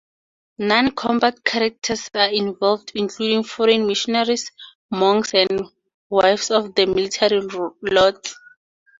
Non-combat 0.57 1.43
characters 1.43 2.09
are 2.15 2.31
involved 2.31 2.91
including 2.95 3.43
foreign 3.43 3.85
missionaries, 3.85 4.51
monks, 4.89 5.31
and 5.35 5.67
wives 6.09 6.49
of 6.49 6.73
the 6.73 6.87
military 6.87 7.41
lords. 7.83 8.35